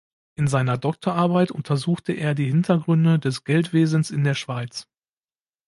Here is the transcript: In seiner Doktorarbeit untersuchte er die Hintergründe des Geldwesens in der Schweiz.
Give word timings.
In 0.35 0.47
seiner 0.47 0.79
Doktorarbeit 0.79 1.51
untersuchte 1.51 2.13
er 2.13 2.33
die 2.33 2.47
Hintergründe 2.47 3.19
des 3.19 3.43
Geldwesens 3.43 4.09
in 4.09 4.23
der 4.23 4.33
Schweiz. 4.33 4.87